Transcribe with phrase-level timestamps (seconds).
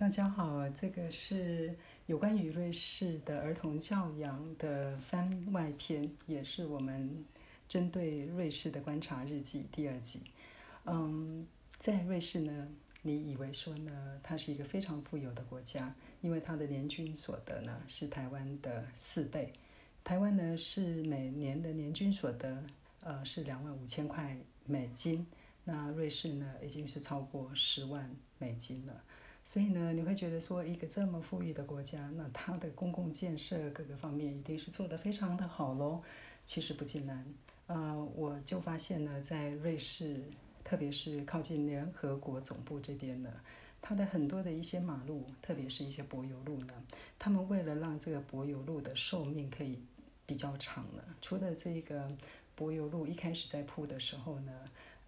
[0.00, 7.22] 大家好，这个是有关于瑞士的儿童教养的番外篇，也是我们
[7.68, 10.22] 针对瑞士的观察日记第二集。
[10.86, 12.66] 嗯，在瑞士呢，
[13.02, 19.52] 你以为说呢，它是一个非常富有的国家，因为它的年均所得呢是台湾的四倍。
[20.02, 22.64] 台湾呢是每年的年均所得，
[23.02, 25.26] 呃，是两万五千块美金，
[25.62, 29.04] 那瑞士呢已经是超过十万美金了。
[29.50, 36.00] 所以呢，你会觉得说，一个这么富裕的国家，那它的公共建设各个方面一定是做得非常的好喽。
[36.44, 37.26] 其实不尽然，
[37.66, 40.22] 呃，我就发现呢，在瑞士，
[40.62, 43.28] 特别是靠近联合国总部这边呢，
[43.82, 46.74] 它的很多的一些马路，特别是一些柏油路呢，
[47.18, 49.80] 他们为了让这个柏油路的寿命可以
[50.26, 52.08] 比较长呢，除了这个
[52.54, 54.52] 柏油路一开始在铺的时候呢。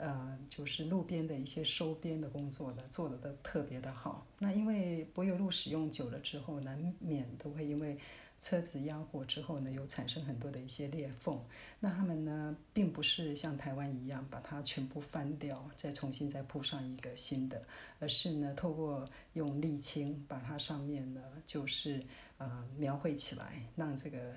[0.02, 4.26] 呃，就是路边的一些收边的工作呢，做的都特别的好。
[4.36, 7.96] 那因为柏油路使用久了之后，难免都会因为
[8.40, 11.40] 车子压过之后呢，有产生很多的一些裂缝。
[11.78, 17.64] 那他们呢，并不是像台湾一样把它全部翻掉，再重新再铺上一个新的，
[18.00, 22.02] 而是呢，透过用沥青把它上面呢，就是
[22.38, 24.34] 呃描绘起来，让这个。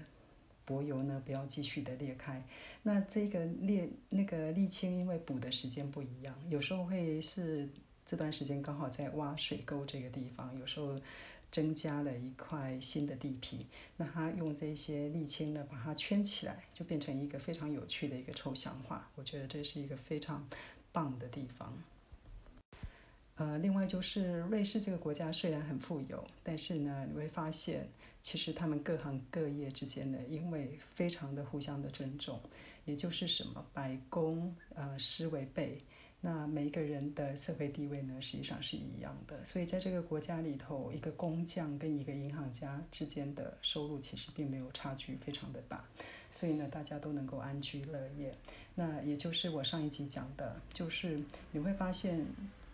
[0.66, 2.44] 柏油呢，不要继续的裂开。
[2.84, 7.70] 那这个裂那个沥青，因为补的时间不一样，有时候会是
[8.06, 11.00] 这段时间刚好在挖水沟这个地方，有时候
[11.52, 13.66] 增加了一块新的地皮。
[13.98, 19.10] 那他用这些沥青呢，把它圈起来，就变成一个非常有趣的一个抽象画。
[19.16, 20.48] 我觉得这是一个非常
[20.92, 21.74] 棒的地方。
[23.38, 27.88] 呃，另外就是瑞士这个国家虽然很富有，但是呢，你会发现。
[28.22, 32.40] 其实他们各行各业之间呢，因为非常的互相的尊重，
[32.84, 35.80] 也就是什么百工呃师为辈，
[36.22, 39.46] 那每一个人的社会地位呢，实际上是一样的。
[39.46, 45.86] 所以在这个国家里头，一个工匠跟一个银行家之间的收入其实并没有差距非常的大，
[46.32, 48.34] 所以呢，大家都能够安居乐业。
[48.74, 52.26] 那也就是我上一集讲的，就是你会发现。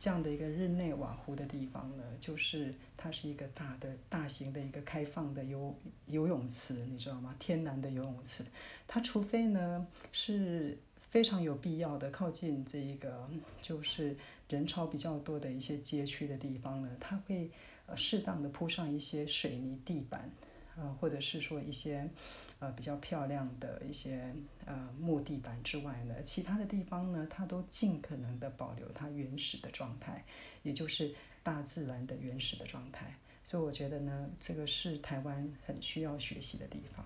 [0.02, 5.76] 这样的一个日内瓦湖的地方呢，就是它是一个大的、大型的一个开放的游
[6.08, 7.36] 游泳池，你知道吗？
[7.38, 8.44] 天然的游泳池，
[8.88, 10.76] 它除非呢是
[11.12, 13.30] 非常有必要的靠近这一个
[13.62, 14.18] 就是
[14.50, 17.52] 人潮比较多的一些街区的地方呢，它会
[17.86, 20.32] 呃适当的铺上一些水泥地板。
[20.82, 22.10] 呃，或者是说一些，
[22.58, 24.34] 呃，比较漂亮的一些
[24.66, 30.26] 呃木地板之外呢，其他的地方呢，它都尽可能的保留它原始的状态，
[30.64, 33.16] 也就是大自然的原始的状态。
[33.44, 37.06] 所以我觉得呢，这个是台湾很需要学习的地方。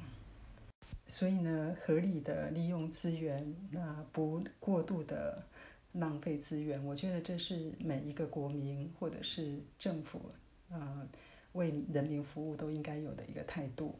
[1.09, 5.43] 所以呢，合理的利用资源，那不过度的
[5.91, 10.21] 浪费资源，我觉得这是每一个国民或者是政府，
[10.69, 11.05] 呃。
[11.55, 13.95] 为人民服务都应该有的一个态度。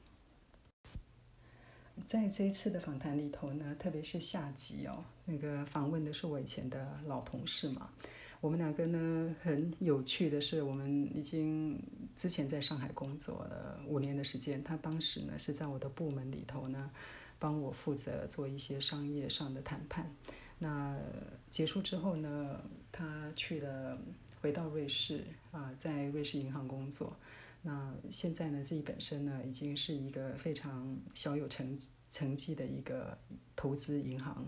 [2.06, 7.90] 在这一次的访谈里头呢，特别是下集哦，那个访问的是我以前的老同事嘛。
[8.42, 11.82] 我们两个呢，很有趣的是，我们已经
[12.16, 14.62] 之前在上海工作了五年的时间。
[14.62, 16.92] 他当时呢是在我的部门里头呢，
[17.40, 20.14] 帮我负责做一些商业上的谈判。
[20.60, 21.00] 那
[21.50, 22.62] 结束之后呢，
[22.92, 23.98] 他去了，
[24.42, 27.16] 回到瑞士啊，在瑞士银行工作。
[27.66, 31.76] 那现在呢，自己本身呢，已经是一个非常小有成
[32.12, 33.18] 成绩的一个
[33.56, 34.46] 投资银行，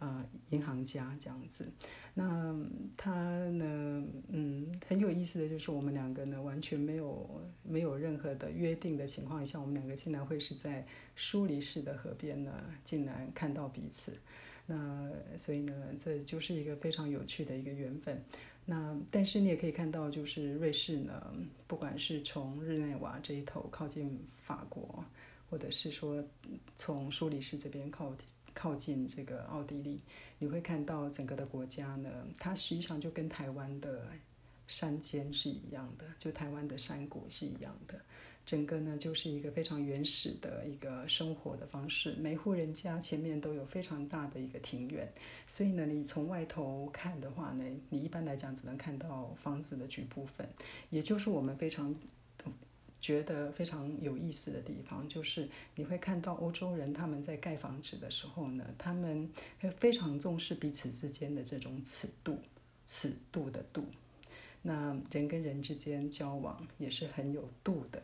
[0.00, 1.72] 呃，银行家这样子。
[2.12, 2.52] 那
[2.96, 3.12] 他
[3.50, 10.84] 呢，嗯，很有意思的就是我们两个呢，完全没有没有任何的约定的情况下，我们两个竟然会是在
[11.14, 12.52] 疏离式的河边呢，
[12.84, 14.18] 竟然看到彼此。
[14.66, 18.22] 那所以呢，这就是一个非常有趣的一个缘分。
[18.64, 21.32] 那但是你也可以看到，就是瑞士呢，
[21.68, 25.04] 不管是从日内瓦这一头靠近法国，
[25.48, 26.22] 或者是说
[26.76, 28.12] 从苏黎世这边靠
[28.52, 30.00] 靠近这个奥地利，
[30.40, 34.08] 你会看到整个的国家呢，它实际上就跟台湾的
[34.66, 38.00] 山间是一样的，就台湾的山谷是一样的。
[38.44, 45.12] 整个呢就是一个非常原始的一个生活的方式，每户人家前面都有非常大的一个庭院，
[45.48, 50.48] 所以呢，你从外头看的话呢，你一般来讲只能看到房子的局部分，
[50.90, 51.92] 也就是我们非常
[53.00, 59.28] 觉得非常有意思的地方，就是你会看到欧洲人他们在盖房子的时候呢，他们
[59.58, 62.38] 会非常重视彼此之间的这种尺度，
[62.86, 63.84] 尺度的度，
[64.66, 68.02] 那人跟人之间交往也是很有度的。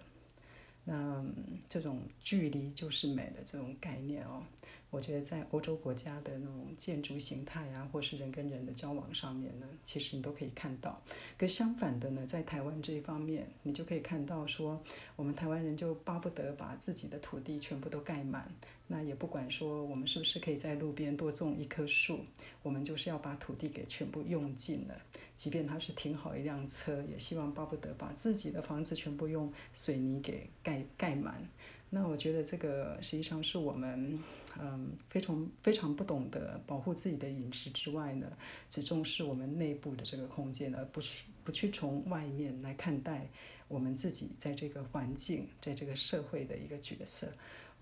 [0.85, 1.25] 那
[1.69, 4.45] 这种距离就是美的这种概念哦，
[4.93, 11.03] 我觉得在欧洲国家的那种建筑形态啊，或是人跟人的交往上面呢，其实你都可以看到。
[11.39, 14.79] 可相反的呢，在台湾这一方面，你就可以看到说，
[15.17, 18.55] 我们台湾人就巴不得把自己的土地全部都盖满，
[18.87, 22.21] 那也不管说我们是不是可以在路边多种一棵树，
[22.63, 24.95] 我们就是要把土地给全部用尽了。
[25.37, 31.49] 即便他是停好一辆车，也希望巴不得把自己的房子全部用水泥给盖盖满。
[31.95, 34.19] 那我觉得这个实际上是我们，
[34.59, 38.33] 嗯，非常非常不懂得保护自己的饮食之外呢，
[38.71, 43.29] 只重视我们内部的这个空间，而不是不去从外面来看待
[43.69, 47.31] 我们自己在这个环境、在这个社会的一个角色。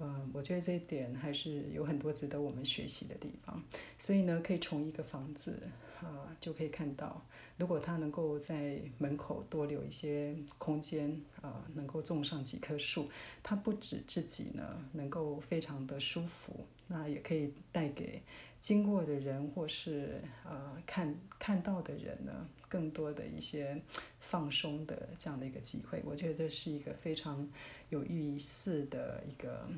[0.01, 3.63] 嗯，我觉得这一点还是有很多值得我们学习的地方。
[3.99, 5.61] 所以呢，可以从一个房子
[6.01, 7.25] 啊，就可以看到。
[7.59, 13.07] 如果他能够在门口多留一些空间啊，能够种上几棵树，
[13.43, 18.23] 他不止自己呢能够非常的舒服，那也可以带给
[18.61, 23.81] 经过的人或是呃看看到的人呢更多的一些
[24.21, 26.03] 放松的这样的一个机会。
[26.05, 27.49] 我觉得是一个非常
[27.89, 29.69] 有意思的一个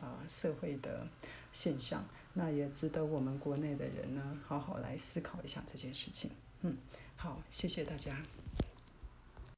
[0.00, 1.06] 啊社会的
[1.52, 2.04] 现象，
[2.34, 6.30] 那也值得我们国内的人呢好好来思考一下这件事情。
[6.62, 6.76] 嗯。
[7.16, 8.16] 好，谢谢大家。